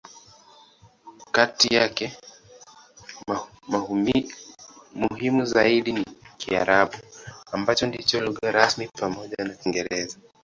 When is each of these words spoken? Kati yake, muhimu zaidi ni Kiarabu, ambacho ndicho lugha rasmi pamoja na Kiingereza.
Kati 1.31 1.75
yake, 1.75 2.17
muhimu 4.99 5.45
zaidi 5.45 5.91
ni 5.91 6.05
Kiarabu, 6.37 6.97
ambacho 7.51 7.87
ndicho 7.87 8.21
lugha 8.21 8.51
rasmi 8.51 8.87
pamoja 8.99 9.35
na 9.43 9.53
Kiingereza. 9.53 10.17